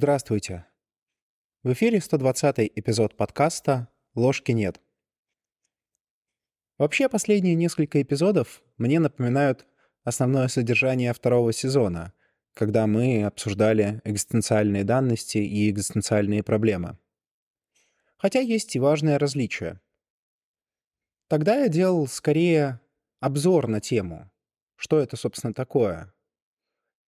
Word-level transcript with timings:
Здравствуйте. 0.00 0.64
В 1.64 1.72
эфире 1.72 2.00
120 2.00 2.70
эпизод 2.76 3.16
подкаста 3.16 3.88
«Ложки 4.14 4.52
нет». 4.52 4.80
Вообще, 6.78 7.08
последние 7.08 7.56
несколько 7.56 8.00
эпизодов 8.00 8.62
мне 8.76 9.00
напоминают 9.00 9.66
основное 10.04 10.46
содержание 10.46 11.12
второго 11.12 11.52
сезона, 11.52 12.12
когда 12.54 12.86
мы 12.86 13.24
обсуждали 13.24 14.00
экзистенциальные 14.04 14.84
данности 14.84 15.38
и 15.38 15.68
экзистенциальные 15.68 16.44
проблемы. 16.44 16.96
Хотя 18.18 18.38
есть 18.38 18.76
и 18.76 18.78
важное 18.78 19.18
различие. 19.18 19.80
Тогда 21.26 21.56
я 21.56 21.68
делал 21.68 22.06
скорее 22.06 22.80
обзор 23.18 23.66
на 23.66 23.80
тему, 23.80 24.30
что 24.76 25.00
это, 25.00 25.16
собственно, 25.16 25.52
такое. 25.52 26.14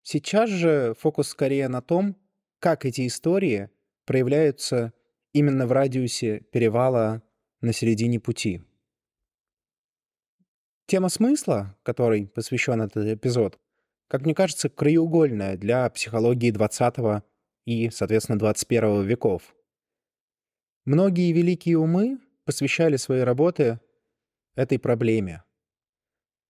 Сейчас 0.02 0.50
же 0.50 0.96
фокус 0.98 1.28
скорее 1.28 1.68
на 1.68 1.82
том, 1.82 2.16
как 2.60 2.84
эти 2.84 3.06
истории 3.06 3.70
проявляются 4.04 4.92
именно 5.32 5.66
в 5.66 5.72
радиусе 5.72 6.40
перевала 6.52 7.22
на 7.60 7.72
середине 7.72 8.20
пути. 8.20 8.62
Тема 10.86 11.08
смысла, 11.08 11.76
которой 11.82 12.26
посвящен 12.26 12.82
этот 12.82 13.06
эпизод, 13.06 13.58
как 14.08 14.22
мне 14.22 14.34
кажется, 14.34 14.68
краеугольная 14.68 15.56
для 15.56 15.88
психологии 15.88 16.50
20 16.50 17.22
и, 17.64 17.90
соответственно, 17.90 18.38
21 18.38 19.06
веков. 19.06 19.54
Многие 20.84 21.32
великие 21.32 21.78
умы 21.78 22.18
посвящали 22.44 22.96
свои 22.96 23.20
работы 23.20 23.78
этой 24.56 24.78
проблеме. 24.78 25.44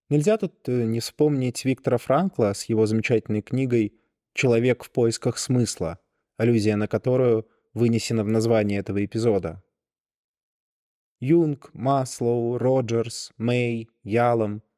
Нельзя 0.08 0.38
тут 0.38 0.68
э, 0.68 0.84
не 0.84 1.00
вспомнить 1.00 1.64
Виктора 1.64 1.98
Франкла 1.98 2.54
с 2.54 2.64
его 2.64 2.86
замечательной 2.86 3.42
книгой 3.42 3.99
«Человек 4.34 4.84
в 4.84 4.90
поисках 4.90 5.38
смысла», 5.38 5.98
аллюзия 6.36 6.76
на 6.76 6.88
которую 6.88 7.48
вынесена 7.74 8.24
в 8.24 8.28
название 8.28 8.80
этого 8.80 9.04
эпизода. 9.04 9.62
Юнг, 11.20 11.70
Маслоу, 11.74 12.56
Роджерс, 12.56 13.32
Мэй, 13.36 13.90
Ялом— 14.02 14.62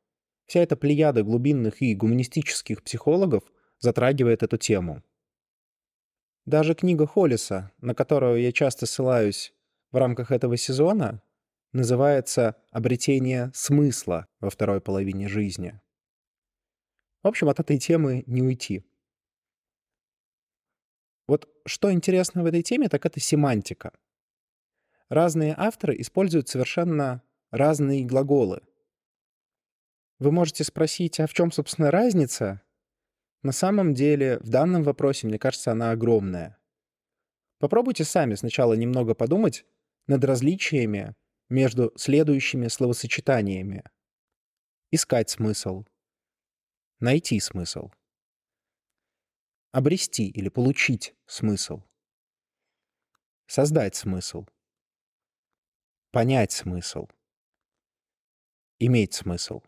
вся 0.47 0.61
эта 0.61 0.77
плеяда 0.77 1.23
глубинных 1.23 1.81
и 1.81 1.95
гуманистических 1.95 2.83
психологов 2.83 3.45
затрагивает 3.79 4.43
эту 4.43 4.59
тему. 4.59 5.03
Даже 6.45 6.75
книга 6.75 7.07
Холлиса, 7.07 7.71
на 7.81 7.95
которую 7.95 8.41
я 8.43 8.53
часто 8.53 8.87
ссылаюсь 8.87 9.55
в 9.93 9.97
рамках 9.97 10.33
этого 10.33 10.57
сезона, 10.57 11.23
называется 11.73 12.57
«Обретение 12.71 13.51
смысла 13.55 14.27
во 14.41 14.51
второй 14.51 14.81
половине 14.81 15.29
жизни». 15.29 15.81
В 17.23 17.29
общем, 17.29 17.49
от 17.49 17.61
этой 17.61 17.79
темы 17.79 18.25
не 18.27 18.43
уйти. 18.43 18.85
Вот 21.27 21.49
что 21.67 21.93
интересно 21.93 22.43
в 22.43 22.47
этой 22.47 22.63
теме, 22.63 22.89
так 22.89 23.07
это 23.07 23.21
семантика. 23.21 23.93
Разные 25.09 25.55
авторы 25.57 26.01
используют 26.01 26.49
совершенно 26.49 27.23
разные 27.51 28.05
глаголы. 28.05 28.63
Вы 30.19 30.33
можете 30.33 30.65
спросить, 30.65 31.21
а 31.21 31.27
в 31.27 31.35
чем, 31.35 31.53
собственно, 31.53 31.91
разница? 31.91 32.63
На 33.43 33.53
самом 33.53 33.93
деле, 33.93 34.39
в 34.39 34.49
данном 34.49 34.83
вопросе, 34.83 35.27
мне 35.27 35.39
кажется, 35.39 35.73
она 35.73 35.91
огромная. 35.91 36.59
Попробуйте 37.59 38.05
сами 38.05 38.35
сначала 38.35 38.75
немного 38.75 39.15
подумать 39.15 39.67
над 40.07 40.25
различиями 40.25 41.15
между 41.49 41.93
следующими 41.97 42.69
словосочетаниями. 42.69 43.85
Искать 44.91 45.31
смысл. 45.31 45.85
Найти 47.01 47.39
смысл 47.41 47.91
обрести 49.73 50.29
или 50.29 50.49
получить 50.51 51.15
смысл, 51.27 51.83
создать 53.47 53.97
смысл, 53.97 54.47
понять 56.11 56.53
смысл, 56.53 57.09
иметь 58.79 59.15
смысл. 59.15 59.63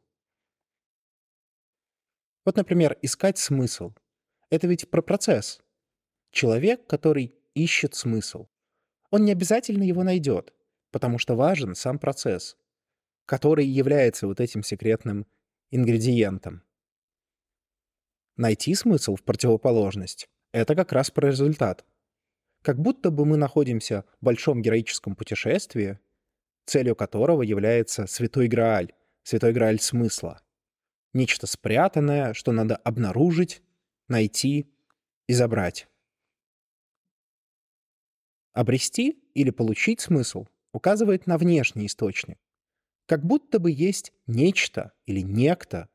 Вот, 2.45 2.57
например, 2.57 2.99
искать 3.01 3.39
смысл. 3.39 3.95
Это 4.51 4.67
ведь 4.67 4.91
про 4.91 5.01
процесс. 5.01 5.63
Человек, 6.31 6.87
который 6.87 7.35
ищет 7.55 7.95
смысл. 7.95 8.49
Он 9.11 9.25
не 9.25 9.33
обязательно 9.33 9.85
его 9.85 10.03
найдет, 10.03 10.53
потому 10.91 11.19
что 11.19 11.35
важен 11.35 11.75
сам 11.75 11.99
процесс, 11.99 12.59
который 13.25 13.65
является 13.65 14.27
вот 14.27 14.41
этим 14.41 14.63
секретным 14.63 15.27
ингредиентом. 15.71 16.64
Найти 18.37 18.75
смысл 18.75 19.15
в 19.15 19.23
противоположность— 19.23 20.29
это 20.53 20.75
как 20.75 20.93
раз 20.93 21.11
про 21.11 21.29
результат. 21.29 21.85
Как 22.63 22.81
будто 22.81 23.11
бы 23.11 23.25
мы 23.25 23.37
находимся 23.37 24.05
в 24.21 24.25
большом 24.25 24.61
героическом 24.61 25.15
путешествии, 25.15 26.01
целью 26.67 26.97
которого 26.97 27.43
является 27.43 28.07
святой 28.07 28.49
Грааль, 28.49 28.93
святой 29.23 29.53
Грааль 29.53 29.81
смысла. 29.81 30.43
Нечто 31.13 31.47
спрятанное, 31.47 32.35
что 32.35 32.51
надо 32.51 32.75
обнаружить, 32.77 33.63
найти 34.09 34.69
и 35.29 35.33
забрать. 35.33 35.87
Обрести 38.53 39.23
или 39.35 39.51
получить 39.51 40.01
смысл 40.01 40.47
указывает 40.73 41.27
на 41.27 41.39
внешний 41.39 41.87
источник. 41.87 42.39
Как 43.07 43.25
будто 43.25 43.59
бы 43.61 43.71
есть 43.71 44.13
нечто 44.27 44.93
или 45.07 45.21
некто, 45.21 45.89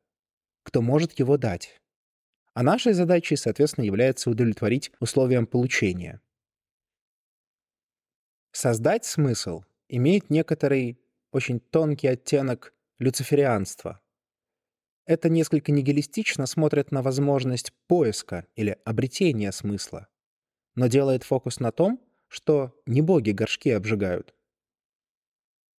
кто 0.64 0.82
может 0.82 1.20
его 1.20 1.38
дать. 1.38 1.79
А 2.60 2.62
нашей 2.62 2.92
задачей, 2.92 3.38
соответственно, 3.38 3.86
является 3.86 4.30
удовлетворить 4.30 4.92
условиям 5.00 5.48
получения. 5.48 6.20
Создать 8.52 9.06
смысл 9.06 9.64
имеет 9.88 10.30
некоторый 10.30 11.00
очень 11.32 11.62
тонкий 11.62 12.10
оттенок 12.10 12.74
люциферианства. 12.98 14.02
Это 15.06 15.30
несколько 15.30 15.72
нигилистично 15.72 16.46
смотрит 16.48 16.92
на 16.92 17.02
возможность 17.02 17.72
поиска 17.88 18.46
или 18.58 18.78
обретения 18.84 19.54
смысла, 19.54 20.10
но 20.76 20.88
делает 20.88 21.24
фокус 21.24 21.62
на 21.62 21.72
том, 21.72 22.06
что 22.28 22.78
не 22.86 23.02
боги 23.02 23.32
горшки 23.32 23.70
обжигают. 23.70 24.36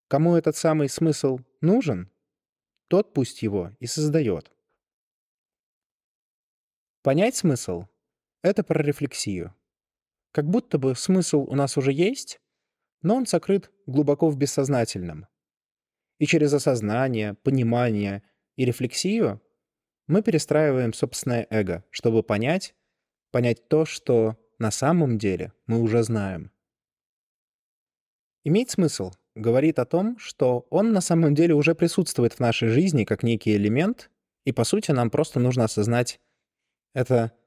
Кому 0.07 0.35
этот 0.35 0.55
самый 0.55 0.89
смысл 0.89 1.41
нужен, 1.61 2.09
тот 2.87 3.13
пусть 3.13 3.43
его 3.43 3.69
и 3.79 3.85
создает. 3.85 4.51
Понять 7.03 7.35
смысл— 7.35 7.85
это 8.43 8.63
про 8.63 8.83
рефлексию. 8.83 9.55
Как 10.31 10.45
будто 10.45 10.77
бы 10.77 10.95
смысл 10.95 11.47
у 11.49 11.55
нас 11.55 11.75
уже 11.75 11.91
есть, 11.91 12.39
но 13.01 13.15
он 13.15 13.25
сокрыт 13.25 13.71
глубоко 13.87 14.29
в 14.29 14.37
бессознательном. 14.37 15.25
И 16.19 16.27
через 16.27 16.53
осознание, 16.53 17.33
понимание 17.33 18.21
и 18.55 18.65
рефлексию 18.65 19.41
мы 20.05 20.21
перестраиваем 20.21 20.93
собственное 20.93 21.47
эго, 21.49 21.83
чтобы 21.89 22.21
понять, 22.21 22.75
понять 23.31 23.67
то, 23.67 23.85
что 23.85 24.37
на 24.59 24.69
самом 24.69 25.17
деле 25.17 25.53
мы 25.65 25.81
уже 25.81 26.03
знаем. 26.03 26.51
Иметь 28.43 28.69
смысл 28.69 29.11
говорит 29.33 29.79
о 29.79 29.85
том, 29.85 30.19
что 30.19 30.67
он 30.69 30.93
на 30.93 31.01
самом 31.01 31.33
деле 31.33 31.55
уже 31.55 31.73
присутствует 31.73 32.33
в 32.33 32.39
нашей 32.39 32.67
жизни 32.67 33.05
как 33.05 33.23
некий 33.23 33.55
элемент, 33.55 34.11
и 34.45 34.51
по 34.51 34.63
сути 34.65 34.91
нам 34.91 35.09
просто 35.09 35.39
нужно 35.39 35.63
осознать 35.63 36.19
это 36.93 37.37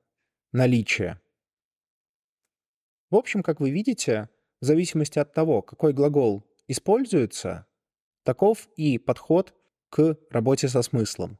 наличие. 0.53 1.21
В 3.10 3.16
общем, 3.16 3.43
как 3.43 3.60
вы 3.60 3.71
видите, 3.71 4.28
в 4.60 4.65
зависимости 4.65 5.19
от 5.19 5.32
того, 5.32 5.62
какой 5.62 5.93
глагол 5.93 6.44
используется, 6.66 7.66
таков 8.22 8.69
и 8.76 8.99
подход 8.99 9.55
к 9.91 10.17
работе 10.31 10.69
со 10.69 10.82
смыслом. 10.82 11.38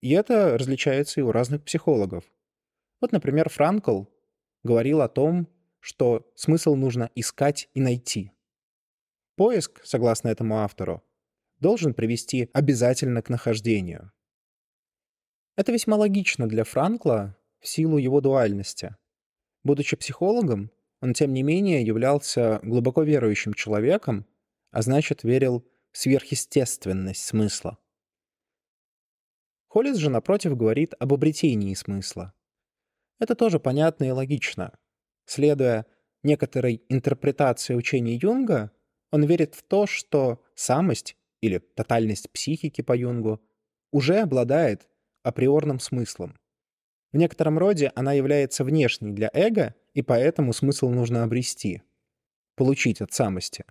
И 0.00 0.10
это 0.12 0.56
различается 0.56 1.20
и 1.20 1.22
у 1.22 1.32
разных 1.32 1.64
психологов. 1.64 2.24
Вот, 3.00 3.12
например, 3.12 3.48
Франкл 3.48 4.04
говорил 4.62 5.00
о 5.00 5.08
том, 5.08 5.48
что 5.80 6.30
смысл 6.36 6.74
нужно 6.74 7.10
искать 7.14 7.68
и 7.74 7.80
найти. 7.80 8.32
Поиск, 9.36 9.80
согласно 9.84 10.28
этому 10.28 10.58
автору, 10.58 11.02
должен 11.58 11.94
привести 11.94 12.50
обязательно 12.52 13.22
к 13.22 13.30
нахождению. 13.30 14.12
Это 15.56 15.72
весьма 15.72 15.96
логично 15.96 16.48
для 16.48 16.64
Франкла 16.64 17.36
в 17.60 17.68
силу 17.68 17.98
его 17.98 18.20
дуальности. 18.20 18.96
Будучи 19.62 19.96
психологом, 19.96 20.70
он, 21.00 21.14
тем 21.14 21.32
не 21.32 21.42
менее, 21.42 21.82
являлся 21.82 22.60
глубоко 22.62 23.02
верующим 23.02 23.54
человеком, 23.54 24.26
а 24.70 24.82
значит, 24.82 25.24
верил 25.24 25.66
в 25.92 25.98
сверхъестественность 25.98 27.24
смысла. 27.24 27.78
Холлис 29.68 29.96
же, 29.96 30.10
напротив, 30.10 30.56
говорит 30.56 30.94
об 30.98 31.12
обретении 31.12 31.74
смысла. 31.74 32.34
Это 33.18 33.34
тоже 33.34 33.60
понятно 33.60 34.04
и 34.04 34.10
логично. 34.10 34.78
Следуя 35.26 35.86
некоторой 36.22 36.82
интерпретации 36.88 37.74
учения 37.74 38.18
Юнга, 38.20 38.72
он 39.10 39.24
верит 39.24 39.54
в 39.54 39.62
то, 39.62 39.86
что 39.86 40.42
самость 40.54 41.16
или 41.40 41.58
тотальность 41.58 42.30
психики 42.30 42.80
по 42.80 42.96
Юнгу 42.96 43.40
уже 43.92 44.18
обладает 44.18 44.88
априорным 45.22 45.80
смыслом. 45.80 46.36
В 47.12 47.16
некотором 47.16 47.58
роде 47.58 47.92
она 47.94 48.12
является 48.12 48.64
внешней 48.64 49.12
для 49.12 49.30
эго 49.32 49.74
и 49.94 50.02
поэтому 50.02 50.52
смысл 50.52 50.88
нужно 50.88 51.24
обрести, 51.24 51.82
получить 52.54 53.00
от 53.00 53.12
самости. 53.12 53.64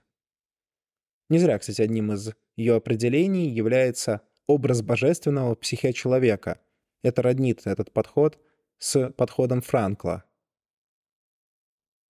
Не 1.30 1.38
зря, 1.38 1.58
кстати, 1.60 1.82
одним 1.82 2.12
из 2.12 2.32
ее 2.58 2.76
определений 2.76 3.48
является 3.50 4.22
образ 4.48 4.82
божественного 4.82 5.56
психе 5.56 5.94
человека. 5.94 6.60
Это 7.04 7.22
роднит 7.22 7.66
этот 7.66 7.94
подход 7.94 8.40
с 8.80 9.12
подходом 9.12 9.62
Франкла. 9.62 10.26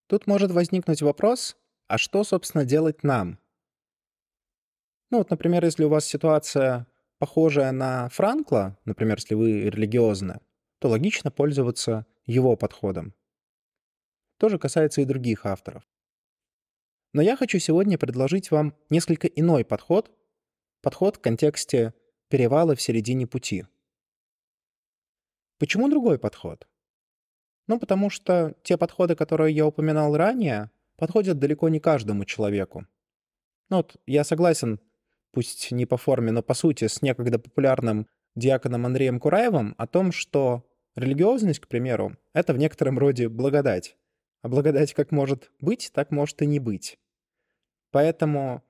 Тут 0.07 0.25
может 0.25 0.51
возникнуть 0.51 1.01
вопрос, 1.01 1.57
а 1.87 1.97
что, 1.97 2.23
собственно, 2.23 2.65
делать 2.65 3.03
нам? 3.03 3.39
Ну 5.11 5.19
вот, 5.19 5.29
например, 5.29 5.65
если 5.65 5.83
у 5.83 5.89
вас 5.89 6.05
ситуация 6.05 6.87
похожая 7.19 7.71
на 7.71 8.09
Франкла, 8.09 8.77
например, 8.85 9.17
если 9.17 9.35
вы 9.35 9.69
религиозны, 9.69 10.39
то 10.79 10.89
логично 10.89 11.29
пользоваться 11.29 12.05
его 12.25 12.55
подходом. 12.55 13.13
То 14.37 14.49
же 14.49 14.57
касается 14.57 15.01
и 15.01 15.05
других 15.05 15.45
авторов. 15.45 15.83
Но 17.13 17.21
я 17.21 17.35
хочу 17.35 17.59
сегодня 17.59 17.97
предложить 17.97 18.51
вам 18.51 18.75
несколько 18.89 19.27
иной 19.27 19.65
подход, 19.65 20.11
подход 20.81 21.17
в 21.17 21.21
контексте 21.21 21.93
перевала 22.29 22.75
в 22.75 22.81
середине 22.81 23.27
пути. 23.27 23.65
Почему 25.57 25.89
другой 25.89 26.19
подход? 26.19 26.67
Ну, 27.67 27.79
потому 27.79 28.09
что 28.09 28.55
те 28.63 28.77
подходы, 28.77 29.15
которые 29.15 29.55
я 29.55 29.65
упоминал 29.65 30.15
ранее, 30.15 30.71
подходят 30.95 31.39
далеко 31.39 31.67
не 31.69 31.79
каждому 31.79 32.25
человеку. 32.25 32.85
Ну 33.69 33.77
вот 33.77 33.97
я 34.05 34.23
согласен, 34.23 34.79
пусть 35.31 35.71
не 35.71 35.85
по 35.85 35.97
форме, 35.97 36.31
но 36.31 36.41
по 36.41 36.53
сути, 36.53 36.87
с 36.87 37.01
некогда 37.01 37.39
популярным 37.39 38.07
диаконом 38.35 38.85
Андреем 38.85 39.19
Кураевым 39.19 39.75
о 39.77 39.87
том, 39.87 40.11
что 40.11 40.65
религиозность, 40.95 41.59
к 41.59 41.67
примеру, 41.67 42.17
это 42.33 42.53
в 42.53 42.57
некотором 42.57 42.97
роде 42.97 43.29
благодать. 43.29 43.97
А 44.41 44.47
благодать 44.47 44.93
как 44.93 45.11
может 45.11 45.51
быть, 45.59 45.91
так 45.93 46.11
может 46.11 46.41
и 46.41 46.45
не 46.45 46.59
быть. 46.59 46.97
Поэтому 47.91 48.63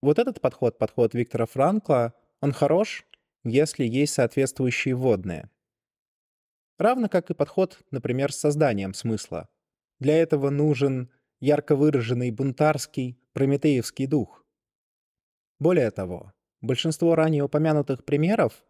вот 0.00 0.18
этот 0.18 0.40
подход, 0.40 0.78
подход 0.78 1.14
Виктора 1.14 1.46
Франкла, 1.46 2.14
он 2.40 2.52
хорош, 2.52 3.06
если 3.44 3.84
есть 3.84 4.14
соответствующие 4.14 4.94
водные. 4.94 5.50
Равно 6.78 7.08
как 7.08 7.30
и 7.30 7.34
подход, 7.34 7.80
например, 7.90 8.32
с 8.32 8.38
созданием 8.38 8.94
смысла. 8.94 9.48
Для 10.00 10.16
этого 10.20 10.50
нужен 10.50 11.10
ярко 11.40 11.76
выраженный 11.76 12.30
бунтарский, 12.30 13.18
прометеевский 13.32 14.06
дух. 14.06 14.41
Более 15.62 15.92
того, 15.92 16.32
большинство 16.60 17.14
ранее 17.14 17.44
упомянутых 17.44 18.04
примеров 18.04 18.64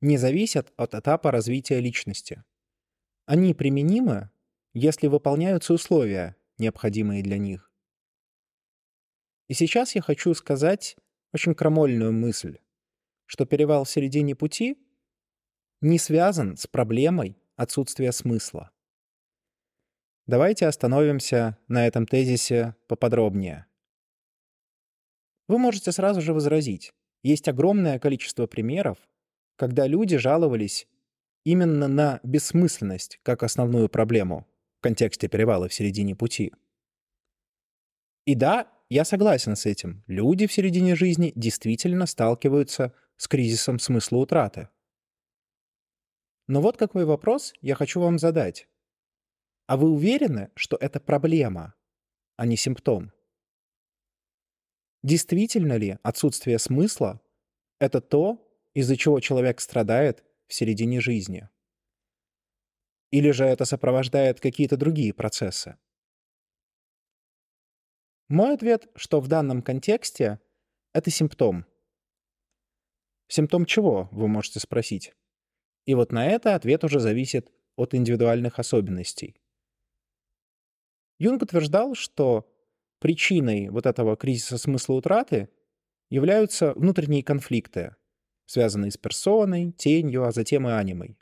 не 0.00 0.16
зависят 0.16 0.72
от 0.76 0.96
этапа 0.96 1.30
развития 1.30 1.78
личности. 1.78 2.42
Они 3.24 3.54
применимы, 3.54 4.30
если 4.72 5.06
выполняются 5.06 5.72
условия, 5.72 6.34
необходимые 6.58 7.22
для 7.22 7.38
них. 7.38 7.70
И 9.46 9.54
сейчас 9.54 9.94
я 9.94 10.02
хочу 10.02 10.34
сказать 10.34 10.96
очень 11.32 11.54
крамольную 11.54 12.12
мысль, 12.12 12.58
что 13.26 13.46
перевал 13.46 13.84
в 13.84 13.90
середине 13.90 14.34
пути 14.34 14.76
не 15.80 16.00
связан 16.00 16.56
с 16.56 16.66
проблемой 16.66 17.38
отсутствия 17.54 18.10
смысла. 18.10 18.72
Давайте 20.26 20.66
остановимся 20.66 21.58
на 21.68 21.86
этом 21.86 22.08
тезисе 22.08 22.74
поподробнее. 22.88 23.68
Вы 25.48 25.58
можете 25.58 25.92
сразу 25.92 26.20
же 26.20 26.32
возразить. 26.32 26.92
Есть 27.22 27.48
огромное 27.48 27.98
количество 27.98 28.46
примеров, 28.46 28.98
когда 29.56 29.86
люди 29.86 30.16
жаловались 30.16 30.86
именно 31.44 31.88
на 31.88 32.20
бессмысленность 32.22 33.20
как 33.22 33.42
основную 33.42 33.88
проблему 33.88 34.46
в 34.78 34.82
контексте 34.82 35.28
перевала 35.28 35.68
в 35.68 35.74
середине 35.74 36.16
пути. 36.16 36.52
И 38.26 38.34
да, 38.34 38.70
я 38.88 39.04
согласен 39.04 39.56
с 39.56 39.66
этим. 39.66 40.02
Люди 40.06 40.46
в 40.46 40.52
середине 40.52 40.94
жизни 40.94 41.32
действительно 41.34 42.06
сталкиваются 42.06 42.94
с 43.16 43.28
кризисом 43.28 43.78
смысла 43.78 44.18
утраты. 44.18 44.68
Но 46.46 46.60
вот 46.60 46.76
какой 46.76 47.04
вопрос 47.04 47.54
я 47.60 47.74
хочу 47.74 48.00
вам 48.00 48.18
задать. 48.18 48.68
А 49.66 49.76
вы 49.78 49.90
уверены, 49.90 50.50
что 50.54 50.76
это 50.78 51.00
проблема, 51.00 51.74
а 52.36 52.46
не 52.46 52.56
симптом? 52.56 53.13
Действительно 55.04 55.76
ли 55.76 55.98
отсутствие 56.02 56.58
смысла— 56.58 57.20
это 57.78 58.00
то, 58.00 58.50
из-за 58.72 58.96
чего 58.96 59.20
человек 59.20 59.60
страдает 59.60 60.24
в 60.46 60.54
середине 60.54 60.98
жизни? 61.02 61.50
Или 63.10 63.30
же 63.30 63.44
это 63.44 63.66
сопровождает 63.66 64.40
какие-то 64.40 64.78
другие 64.78 65.12
процессы? 65.12 65.76
Мой 68.28 68.54
ответ, 68.54 68.88
что 68.96 69.20
в 69.20 69.28
данном 69.28 69.60
контексте 69.60 70.40
это 70.94 71.10
симптом. 71.10 71.66
Симптом 73.28 73.66
чего, 73.66 74.08
вы 74.10 74.26
можете 74.26 74.58
спросить? 74.58 75.12
И 75.84 75.94
вот 75.94 76.12
на 76.12 76.26
это 76.26 76.54
ответ 76.54 76.82
уже 76.82 76.98
зависит 76.98 77.52
от 77.76 77.94
индивидуальных 77.94 78.58
особенностей. 78.58 79.36
Юнг 81.18 81.42
утверждал, 81.42 81.94
что 81.94 82.50
причиной 83.04 83.68
вот 83.68 83.84
этого 83.84 84.16
кризиса 84.16 84.56
смысла 84.56 84.94
утраты 84.94 85.50
являются 86.08 86.72
внутренние 86.72 87.22
конфликты, 87.22 87.96
связанные 88.46 88.90
с 88.90 88.96
персоной, 88.96 89.72
тенью, 89.72 90.24
а 90.24 90.32
затем 90.32 90.66
и 90.66 90.72
анимой. 90.72 91.18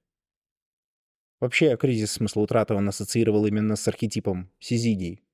Вообще, 1.40 1.76
кризис 1.76 2.12
смысла 2.12 2.42
утраты 2.42 2.74
он 2.74 2.88
ассоциировал 2.88 3.46
именно 3.46 3.74
с 3.74 3.88
архетипом 3.88 4.48
Сизидий. 4.60 5.24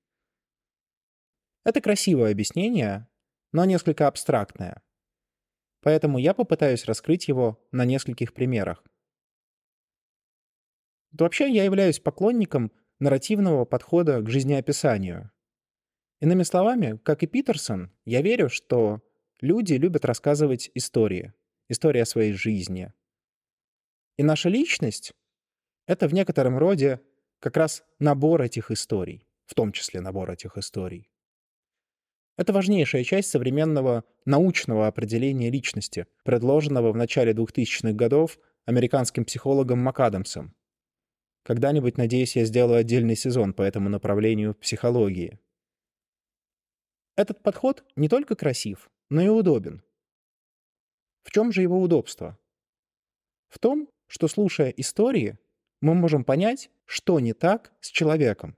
Это 1.66 1.82
красивое 1.82 2.32
объяснение, 2.32 3.08
но 3.52 3.66
несколько 3.66 4.06
абстрактное. 4.06 4.82
Поэтому 5.82 6.16
я 6.16 6.32
попытаюсь 6.32 6.86
раскрыть 6.86 7.28
его 7.28 7.62
на 7.72 7.84
нескольких 7.84 8.32
примерах. 8.32 8.82
Вообще, 11.12 11.52
я 11.52 11.64
являюсь 11.64 12.00
поклонником 12.00 12.72
нарративного 13.00 13.66
подхода 13.66 14.22
к 14.22 14.30
жизнеописанию. 14.30 15.30
Иными 16.20 16.42
словами, 16.42 16.98
как 17.04 17.22
и 17.22 17.26
Питерсон, 17.26 17.92
я 18.04 18.22
верю, 18.22 18.48
что 18.48 19.02
люди 19.40 19.74
любят 19.74 20.04
рассказывать 20.04 20.70
истории, 20.74 21.32
истории 21.68 22.00
о 22.00 22.06
своей 22.06 22.32
жизни. 22.32 22.92
И 24.16 24.24
наша 24.24 24.48
личность— 24.48 25.12
это 25.86 26.08
в 26.08 26.14
некотором 26.14 26.58
роде 26.58 27.00
как 27.38 27.56
раз 27.56 27.84
набор 28.00 28.42
этих 28.42 28.72
историй, 28.72 29.28
в 29.46 29.54
том 29.54 29.70
числе 29.70 30.00
набор 30.00 30.30
этих 30.30 30.58
историй. 30.58 31.08
Это 32.36 32.52
важнейшая 32.52 33.04
часть 33.04 33.30
современного 33.30 34.04
научного 34.24 34.86
определения 34.86 35.50
личности, 35.50 36.06
предложенного 36.24 36.92
в 36.92 36.96
начале 36.96 37.32
2000-х 37.32 37.92
годов 37.92 38.38
американским 38.64 39.24
психологом 39.24 39.80
МакАдамсом. 39.80 40.54
Когда-нибудь, 41.44 41.96
надеюсь, 41.96 42.36
я 42.36 42.44
сделаю 42.44 42.78
отдельный 42.78 43.16
сезон 43.16 43.54
по 43.54 43.62
этому 43.62 43.88
направлению 43.88 44.54
в 44.54 44.58
психологии. 44.58 45.38
Этот 47.18 47.42
подход 47.42 47.84
не 47.96 48.08
только 48.08 48.36
красив, 48.36 48.88
но 49.10 49.20
и 49.20 49.26
удобен. 49.26 49.82
В 51.24 51.32
чем 51.32 51.50
же 51.50 51.62
его 51.62 51.82
удобство? 51.82 52.38
В 53.48 53.58
том, 53.58 53.88
что 54.06 54.28
слушая 54.28 54.70
истории, 54.70 55.36
мы 55.80 55.96
можем 55.96 56.22
понять, 56.22 56.70
что 56.84 57.18
не 57.18 57.32
так 57.32 57.72
с 57.80 57.88
человеком. 57.88 58.56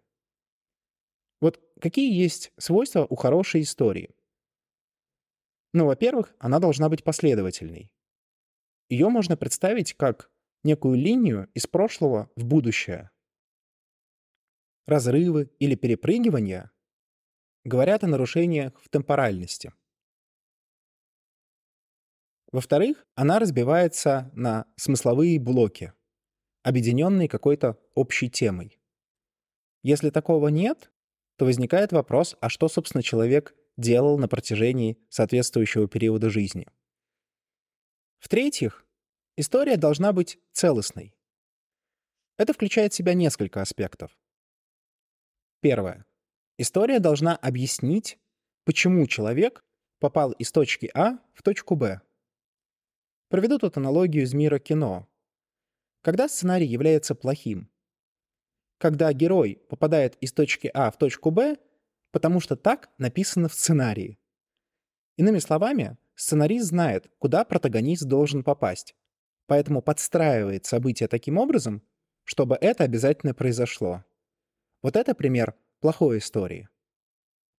Вот 1.41 1.59
какие 1.81 2.15
есть 2.15 2.53
свойства 2.59 3.07
у 3.09 3.17
хорошей 3.17 3.63
истории? 3.63 4.15
Ну, 5.73 5.87
во-первых, 5.87 6.35
она 6.39 6.59
должна 6.59 6.91
быть 6.91 7.03
последовательной. 7.03 7.91
Ее 8.91 9.09
можно 9.09 9.39
представить 9.39 9.95
как 9.95 10.31
некую 10.65 10.97
линию 10.99 11.49
из 11.55 11.67
прошлого 11.67 12.31
в 12.37 12.45
будущее. 12.45 13.11
Разрывы 14.85 15.51
или 15.59 15.77
перепрыгивания 15.77 16.71
говорят 17.65 18.05
о 18.05 18.07
нарушениях 18.07 18.73
в 18.83 18.89
темпоральности. 18.89 19.73
Во-вторых, 22.53 23.07
она 23.15 23.39
разбивается 23.39 24.31
на 24.35 24.67
смысловые 24.77 25.39
блоки, 25.39 25.93
объединенные 26.63 27.29
какой-то 27.29 27.79
общей 27.95 28.29
темой. 28.29 28.81
Если 29.83 30.11
такого 30.11 30.49
нет, 30.49 30.91
то 31.37 31.45
возникает 31.45 31.93
вопрос, 31.93 32.37
а 32.41 32.49
что, 32.49 32.69
собственно, 32.69 33.03
человек 33.03 33.55
делал 33.77 34.19
на 34.19 34.29
протяжении 34.29 34.99
соответствующего 35.09 35.89
периода 35.89 36.29
жизни. 36.29 36.67
В-третьих, 38.19 38.85
История 39.41 39.79
должна 39.79 40.13
быть 40.13 40.39
целостной. 40.53 41.15
Это 42.37 42.53
включает 42.53 42.93
в 42.93 42.97
себя 42.97 43.15
несколько 43.15 43.63
аспектов. 43.63 44.15
Первое. 45.61 46.05
История 46.63 47.01
должна 47.01 47.37
объяснить, 47.37 48.19
почему 48.67 49.07
человек 49.07 49.65
попал 49.99 50.33
из 50.33 50.53
точки 50.53 50.91
А 50.93 51.19
в 51.33 51.43
точку 51.43 51.75
Б. 51.75 52.03
Проведу 53.31 53.59
тут 53.59 53.79
аналогию 53.79 54.25
из 54.25 54.35
мира 54.35 54.59
кино. 54.59 55.09
Когда 56.03 56.29
сценарий 56.29 56.67
является 56.67 57.15
плохим, 57.15 57.71
когда 58.77 59.11
герой 59.15 59.63
попадает 59.71 60.17
из 60.17 60.35
точки 60.35 60.71
А 60.75 60.91
в 60.91 60.99
точку 60.99 61.31
Б, 61.31 61.57
потому 62.11 62.41
что 62.41 62.57
так 62.57 62.91
написано 62.99 63.49
в 63.49 63.55
сценарии. 63.55 64.19
Иными 65.17 65.39
словами, 65.39 65.97
сценарист 66.15 66.67
знает, 66.67 67.11
куда 67.17 67.47
протагонист 67.47 68.05
должен 68.05 68.45
попасть, 68.45 68.95
поэтому 69.47 69.81
подстраивает 69.81 70.67
события 70.67 71.09
таким 71.09 71.39
образом, 71.39 71.83
чтобы 72.25 72.59
это 72.61 72.85
обязательно 72.85 73.33
произошло. 73.33 74.05
Вот 74.83 74.97
это 74.97 75.15
пример 75.15 75.57
плохой 75.81 76.19
истории. 76.19 76.69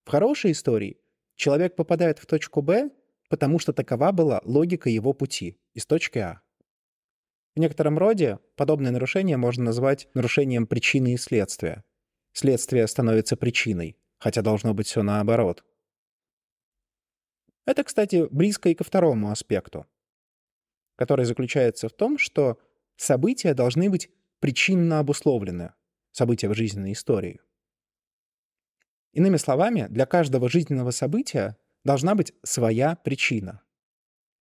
В 0.05 0.09
хорошей 0.09 0.51
истории 0.51 0.99
человек 1.35 1.75
попадает 1.75 2.19
в 2.19 2.25
точку 2.25 2.61
Б, 2.61 2.89
потому 3.29 3.59
что 3.59 3.73
такова 3.73 4.11
была 4.11 4.41
логика 4.43 4.89
его 4.89 5.13
пути 5.13 5.57
из 5.73 5.85
точки 5.85 6.19
А. 6.19 6.41
В 7.55 7.59
некотором 7.59 7.97
роде 7.97 8.39
подобное 8.55 8.91
нарушение 8.91 9.37
можно 9.37 9.65
назвать 9.65 10.07
нарушением 10.13 10.67
причины 10.67 11.13
и 11.13 11.17
следствия. 11.17 11.83
Следствие 12.33 12.87
становится 12.87 13.35
причиной, 13.35 13.97
хотя 14.19 14.41
должно 14.41 14.73
быть 14.73 14.87
все 14.87 15.03
наоборот. 15.03 15.65
Это, 17.65 17.83
кстати, 17.83 18.27
близко 18.31 18.69
и 18.69 18.75
ко 18.75 18.83
второму 18.83 19.31
аспекту, 19.31 19.85
который 20.95 21.25
заключается 21.25 21.89
в 21.89 21.93
том, 21.93 22.17
что 22.17 22.57
события 22.95 23.53
должны 23.53 23.89
быть 23.89 24.09
причинно 24.39 24.99
обусловлены, 24.99 25.73
события 26.11 26.47
в 26.49 26.53
жизненной 26.53 26.93
истории. 26.93 27.39
Иными 29.13 29.37
словами, 29.37 29.87
для 29.89 30.05
каждого 30.05 30.49
жизненного 30.49 30.91
события 30.91 31.57
должна 31.83 32.15
быть 32.15 32.33
своя 32.43 32.95
причина. 32.95 33.61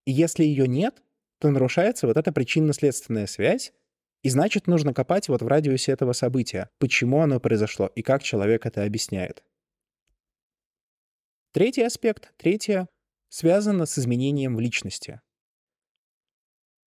И 0.05 0.13
если 0.13 0.45
ее 0.45 0.69
нет, 0.69 1.03
то 1.39 1.51
нарушается 1.51 2.07
вот 2.07 2.17
эта 2.17 2.33
причинно-следственная 2.33 3.27
связь, 3.27 3.73
и 4.23 4.29
значит, 4.29 4.67
нужно 4.67 4.93
копать 4.93 5.29
вот 5.29 5.43
в 5.43 5.47
радиусе 5.47 5.93
этого 5.93 6.13
события, 6.13 6.69
почему 6.79 7.21
оно 7.21 7.41
произошло 7.41 7.87
и 7.87 8.03
как 8.03 8.23
человек 8.23 8.67
это 8.67 8.85
объясняет. 8.85 9.43
Третий 11.53 11.83
аспект, 11.83 12.33
третье, 12.37 12.87
связано 13.29 13.87
с 13.87 13.99
изменением 13.99 14.57
в 14.57 14.61
личности. 14.61 15.21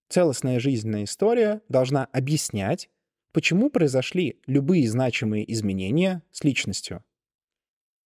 Целостная 0.10 0.60
жизненная 0.60 1.06
история 1.06 1.62
должна 1.70 2.06
объяснять, 2.06 2.90
почему 3.32 3.72
произошли 3.72 4.40
любые 4.46 4.88
значимые 4.88 5.52
изменения 5.52 6.22
с 6.32 6.44
личностью. 6.44 7.04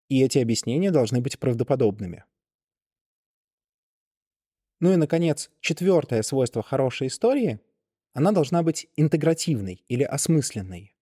И 0.09 0.23
эти 0.23 0.37
объяснения 0.39 0.91
должны 0.91 1.21
быть 1.21 1.39
правдоподобными. 1.39 2.23
Ну 4.79 4.93
и, 4.93 4.95
наконец, 4.95 5.49
четвертое 5.59 6.21
свойство 6.21 6.61
хорошей 6.61 7.07
истории— 7.07 7.59
она 8.17 8.31
должна 8.31 8.63
быть 8.63 8.87
интегративной 8.95 9.85
или 9.89 10.01
осмысленной. 10.01 10.95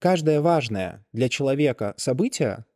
Каждое 0.00 0.40
важное 0.40 1.06
для 1.12 1.28
человека 1.28 1.94
событие 1.96 2.66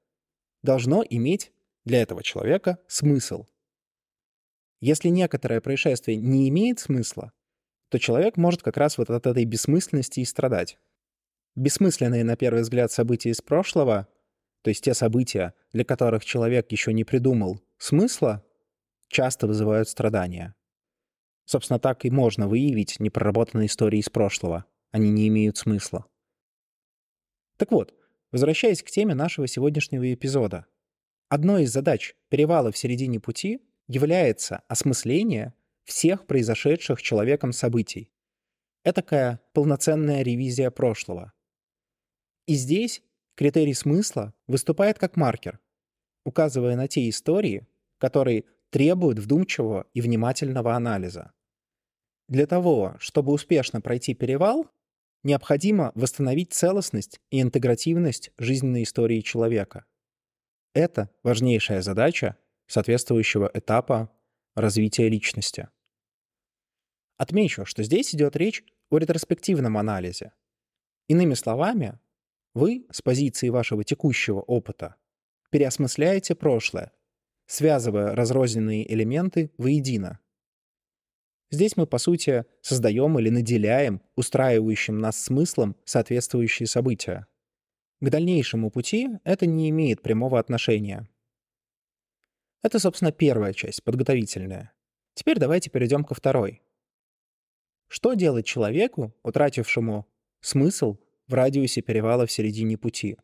должно 0.62 1.02
иметь 1.10 1.52
для 1.84 2.00
этого 2.00 2.22
человека 2.22 2.78
смысл. 2.86 3.46
Если 4.80 5.08
некоторое 5.08 5.60
происшествие 5.60 6.18
не 6.18 6.48
имеет 6.50 6.78
смысла, 6.78 7.32
то 7.88 7.98
человек 7.98 8.36
может 8.36 8.62
как 8.62 8.76
раз 8.76 8.96
вот 8.96 9.10
от 9.10 9.26
этой 9.26 9.44
бессмысленности 9.44 10.20
и 10.20 10.24
страдать. 10.24 10.78
Бессмысленные, 11.56 12.22
на 12.22 12.36
первый 12.36 12.62
взгляд, 12.62 12.92
события 12.92 13.30
из 13.30 13.42
прошлого, 13.42 14.06
то 14.64 14.70
есть 14.70 14.82
те 14.82 14.94
события, 14.94 15.52
для 15.74 15.84
которых 15.84 16.24
человек 16.24 16.72
еще 16.72 16.94
не 16.94 17.04
придумал 17.04 17.60
смысла, 17.76 18.42
часто 19.08 19.46
вызывают 19.46 19.90
страдания. 19.90 20.54
Собственно, 21.44 21.78
так 21.78 22.06
и 22.06 22.10
можно 22.10 22.48
выявить 22.48 22.98
непроработанные 22.98 23.66
истории 23.66 23.98
из 23.98 24.08
прошлого. 24.08 24.64
Они 24.90 25.10
не 25.10 25.28
имеют 25.28 25.58
смысла. 25.58 26.06
Так 27.58 27.72
вот, 27.72 27.94
возвращаясь 28.32 28.82
к 28.82 28.90
теме 28.90 29.14
нашего 29.14 29.46
сегодняшнего 29.46 30.14
эпизода. 30.14 30.64
Одной 31.28 31.64
из 31.64 31.72
задач 31.72 32.14
перевала 32.30 32.72
в 32.72 32.78
середине 32.78 33.20
пути 33.20 33.60
является 33.86 34.62
осмысление 34.68 35.52
всех 35.82 36.26
произошедших 36.26 37.02
человеком 37.02 37.52
событий. 37.52 38.10
Этакая 38.82 39.42
полноценная 39.52 40.22
ревизия 40.22 40.70
прошлого. 40.70 41.34
И 42.46 42.54
здесь 42.54 43.02
критерий 43.34 43.74
смысла 43.74 44.34
выступает 44.46 44.98
как 44.98 45.16
маркер, 45.16 45.60
указывая 46.24 46.76
на 46.76 46.88
те 46.88 47.08
истории, 47.08 47.66
которые 47.98 48.44
требуют 48.70 49.18
вдумчивого 49.18 49.86
и 49.94 50.00
внимательного 50.00 50.74
анализа. 50.74 51.32
Для 52.28 52.46
того, 52.46 52.96
чтобы 52.98 53.32
успешно 53.32 53.80
пройти 53.80 54.14
перевал, 54.14 54.66
необходимо 55.22 55.92
восстановить 55.94 56.52
целостность 56.52 57.20
и 57.30 57.40
интегративность 57.40 58.30
жизненной 58.38 58.82
истории 58.82 59.20
человека. 59.20 59.84
Это 60.74 61.10
важнейшая 61.22 61.82
задача 61.82 62.36
соответствующего 62.66 63.50
этапа 63.52 64.10
развития 64.54 65.08
личности. 65.08 65.68
Отмечу, 67.16 67.64
что 67.64 67.82
здесь 67.82 68.14
идет 68.14 68.36
речь 68.36 68.64
о 68.90 68.98
ретроспективном 68.98 69.78
анализе. 69.78 70.32
Иными 71.06 71.34
словами, 71.34 71.98
вы 72.54 72.86
с 72.90 73.02
позиции 73.02 73.48
вашего 73.50 73.84
текущего 73.84 74.40
опыта 74.40 74.96
переосмысляете 75.50 76.34
прошлое 76.34 76.92
связывая 77.46 78.14
разрозненные 78.14 78.90
элементы 78.92 79.52
воедино. 79.58 80.18
Здесь 81.50 81.76
мы, 81.76 81.86
по 81.86 81.98
сути, 81.98 82.46
создаем 82.62 83.18
или 83.18 83.28
наделяем 83.28 84.02
устраивающим 84.16 84.98
нас 84.98 85.22
смыслом 85.22 85.76
соответствующие 85.84 86.66
события. 86.66 87.26
К 88.00 88.10
дальнейшему 88.10 88.70
пути 88.70 89.10
это 89.24 89.46
не 89.46 89.70
имеет 89.70 90.02
прямого 90.02 90.38
отношения. 90.38 91.08
Это, 92.62 92.78
собственно, 92.78 93.12
первая 93.12 93.52
часть, 93.52 93.84
подготовительная. 93.84 94.72
Теперь 95.14 95.38
давайте 95.38 95.70
перейдем 95.70 96.02
ко 96.02 96.14
второй. 96.14 96.62
Что 97.88 98.14
делать 98.14 98.46
человеку, 98.46 99.14
утратившему 99.22 100.08
смысл 100.40 100.96
в 101.26 101.34
радиусе 101.34 101.82
перевала 101.82 102.26
в 102.26 102.32
середине 102.32 102.76
пути? 102.76 103.16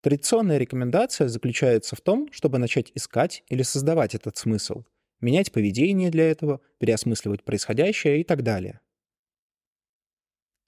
Традиционная 0.00 0.58
рекомендация 0.58 1.28
заключается 1.28 1.96
в 1.96 2.00
том, 2.00 2.30
чтобы 2.32 2.58
начать 2.58 2.92
искать 2.94 3.42
или 3.48 3.62
создавать 3.62 4.14
этот 4.14 4.36
смысл, 4.36 4.84
менять 5.20 5.50
поведение 5.50 6.10
для 6.10 6.30
этого, 6.30 6.60
переосмысливать 6.78 7.44
происходящее 7.44 8.20
и 8.20 8.24
так 8.24 8.42
далее. 8.42 8.80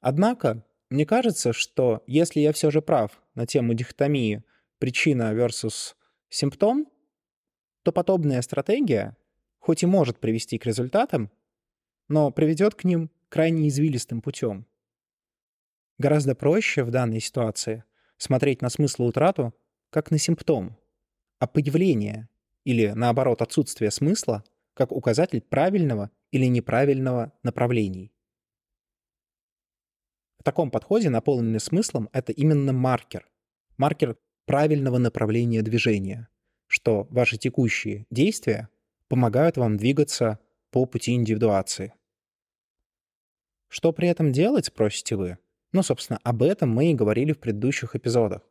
Однако, 0.00 0.64
мне 0.88 1.06
кажется, 1.06 1.52
что 1.52 2.02
если 2.06 2.40
я 2.40 2.52
все 2.52 2.70
же 2.70 2.82
прав 2.82 3.22
на 3.34 3.46
тему 3.46 3.74
дихотомии 3.74 4.42
причина 4.78 5.32
versus 5.34 5.94
симптом, 6.28 6.88
то 7.82 7.92
подобная 7.92 8.42
стратегия, 8.42 9.16
хоть 9.58 9.82
и 9.82 9.86
может 9.86 10.18
привести 10.18 10.58
к 10.58 10.66
результатам, 10.66 11.30
но 12.08 12.30
приведет 12.32 12.74
к 12.74 12.84
ним 12.84 13.10
крайне 13.28 13.68
извилистым 13.68 14.20
путем. 14.20 14.66
Гораздо 16.00 16.34
проще 16.34 16.82
в 16.82 16.90
данной 16.90 17.20
ситуации 17.20 17.84
смотреть 18.16 18.62
на 18.62 18.70
смысл 18.70 19.02
утрату 19.02 19.54
как 19.90 20.10
на 20.10 20.16
симптом, 20.16 20.78
а 21.38 21.46
появление 21.46 22.30
или, 22.64 22.92
наоборот, 22.96 23.42
отсутствие 23.42 23.90
смысла 23.90 24.42
как 24.72 24.92
указатель 24.92 25.42
правильного 25.42 26.10
или 26.30 26.46
неправильного 26.46 27.34
направлений. 27.42 28.14
В 30.38 30.42
таком 30.42 30.70
подходе 30.70 31.10
наполненный 31.10 31.60
смыслом— 31.60 32.08
это 32.14 32.32
именно 32.32 32.72
маркер. 32.72 33.28
Маркер 33.76 34.16
правильного 34.46 34.96
направления 34.96 35.60
движения, 35.60 36.28
что 36.66 37.08
ваши 37.10 37.36
текущие 37.36 38.06
действия 38.08 38.70
помогают 39.08 39.58
вам 39.58 39.76
двигаться 39.76 40.38
по 40.70 40.86
пути 40.86 41.12
индивидуации. 41.12 41.92
Что 43.68 43.92
при 43.92 44.08
этом 44.08 44.32
делать, 44.32 44.64
спросите 44.64 45.16
вы? 45.16 45.36
Ну, 45.72 45.82
собственно, 45.82 46.18
об 46.24 46.42
этом 46.42 46.70
мы 46.70 46.90
и 46.90 46.94
говорили 46.94 47.32
в 47.32 47.38
предыдущих 47.38 47.94
эпизодах. 47.94 48.42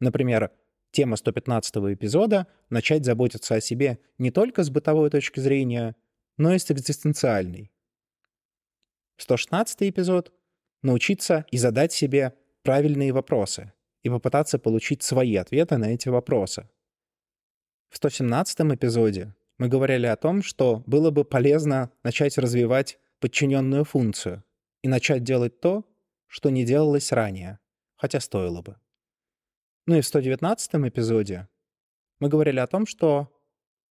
Например, 0.00 0.50
тема 0.90 1.16
115 1.16 1.94
эпизода— 1.94 2.46
начать 2.70 3.04
заботиться 3.04 3.54
о 3.54 3.60
себе 3.60 3.98
не 4.18 4.30
только 4.30 4.64
с 4.64 4.70
бытовой 4.70 5.10
точки 5.10 5.40
зрения, 5.40 5.94
но 6.36 6.52
и 6.54 6.58
с 6.58 6.70
экзистенциальной. 6.70 7.70
116 9.18 9.90
эпизод— 9.90 10.32
научиться 10.82 11.44
и 11.50 11.58
задать 11.58 11.92
себе 11.92 12.34
правильные 12.62 13.12
вопросы 13.12 13.72
и 14.02 14.08
попытаться 14.08 14.58
получить 14.58 15.02
свои 15.02 15.36
ответы 15.36 15.76
на 15.76 15.92
эти 15.92 16.08
вопросы. 16.08 16.68
В 17.90 17.96
117 17.96 18.74
эпизоде 18.74 19.34
мы 19.58 19.68
говорили 19.68 20.06
о 20.06 20.16
том, 20.16 20.42
что 20.42 20.82
было 20.86 21.10
бы 21.10 21.24
полезно 21.24 21.90
начать 22.02 22.38
развивать 22.38 22.98
подчиненную 23.18 23.84
функцию 23.84 24.42
и 24.82 24.88
начать 24.88 25.22
делать 25.22 25.60
то, 25.60 25.84
что 26.30 26.50
не 26.50 26.64
делалось 26.64 27.10
ранее, 27.10 27.58
хотя 27.96 28.20
стоило 28.20 28.62
бы. 28.62 28.76
Ну 29.86 29.96
и 29.96 30.00
в 30.00 30.06
119 30.06 30.74
эпизоде 30.76 31.48
мы 32.20 32.28
говорили 32.28 32.60
о 32.60 32.68
том, 32.68 32.86
что 32.86 33.36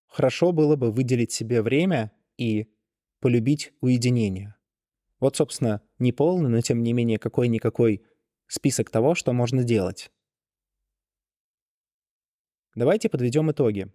хорошо 0.08 0.52
было 0.52 0.76
бы 0.76 0.92
выделить 0.92 1.32
себе 1.32 1.62
время 1.62 2.12
и 2.36 2.70
полюбить 3.22 3.74
уединение. 3.80 4.56
Вот, 5.22 5.38
собственно, 5.38 5.82
не 5.98 6.12
полный, 6.12 6.50
но 6.50 6.60
тем 6.60 6.84
не 6.84 6.92
менее 6.92 7.20
какой-никакой 7.20 8.06
список 8.48 8.90
того, 8.90 9.16
что 9.16 9.32
можно 9.32 9.64
делать. 9.64 10.12
Давайте 12.76 13.08
подведем 13.08 13.50
итоги. 13.50 13.94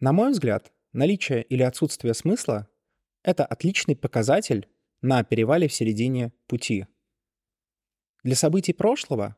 На 0.00 0.14
мой 0.14 0.30
взгляд, 0.30 0.72
наличие 0.92 1.42
или 1.42 1.62
отсутствие 1.62 2.14
смысла— 2.14 2.70
это 3.22 3.44
отличный 3.44 3.96
показатель 3.96 4.66
на 5.02 5.22
перевале 5.24 5.68
в 5.68 5.72
середине 5.72 6.32
пути. 6.46 6.86
Для 8.22 8.34
событий 8.34 8.72
прошлого 8.72 9.36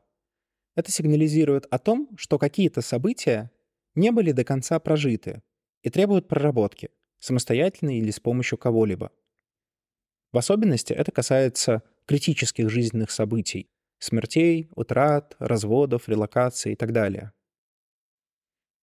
это 0.75 0.91
сигнализирует 0.91 1.65
о 1.69 1.79
том, 1.79 2.09
что 2.17 2.37
какие-то 2.37 2.81
события 2.81 3.51
не 3.95 4.11
были 4.11 4.31
до 4.31 4.43
конца 4.43 4.79
прожиты 4.79 5.41
и 5.83 5.89
требуют 5.89 6.27
проработки, 6.27 6.89
самостоятельно 7.19 7.97
или 7.97 8.11
с 8.11 8.19
помощью 8.19 8.57
кого-либо. 8.57 9.11
В 10.31 10.37
особенности 10.37 10.93
это 10.93 11.11
касается 11.11 11.83
критических 12.05 12.69
жизненных 12.69 13.11
событий— 13.11 13.69
смертей, 13.99 14.69
утрат, 14.75 15.35
разводов, 15.39 16.07
релокаций 16.07 16.73
и 16.73 16.75
так 16.75 16.93
далее. 16.93 17.33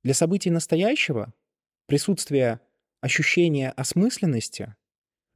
Для 0.02 0.14
событий 0.14 0.50
настоящего 0.50 1.33
присутствие 1.87 2.61
ощущения 3.00 3.71
осмысленности 3.71 4.76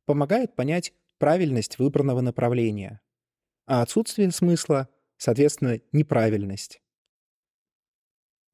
помогает 0.04 0.54
понять 0.54 0.92
правильность 1.20 1.78
выбранного 1.78 2.22
направления, 2.22 3.00
а 3.66 3.82
отсутствие 3.82 4.32
смысла, 4.32 4.88
соответственно, 5.18 5.78
неправильность. 5.92 6.82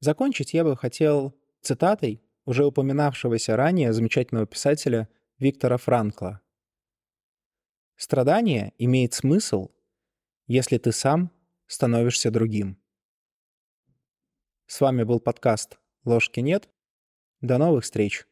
Закончить 0.01 0.53
я 0.53 0.65
бы 0.65 0.75
хотел 0.75 1.33
цитатой 1.61 2.21
уже 2.45 2.65
упоминавшегося 2.65 3.55
ранее 3.55 3.93
замечательного 3.93 4.45
писателя 4.45 5.09
Виктора 5.39 5.77
Франкла. 5.77 6.41
«Страдание 7.95 8.73
имеет 8.77 9.13
смысл, 9.13 9.71
если 10.45 10.77
ты 10.77 10.91
сам 10.91 11.31
становишься 11.67 12.31
другим». 12.31 12.77
С 14.65 14.81
вами 14.81 15.03
был 15.03 15.21
подкаст 15.21 15.79
«Ложки 16.03 16.41
нет». 16.41 16.69
До 17.39 17.57
новых 17.57 17.85
встреч! 17.85 18.25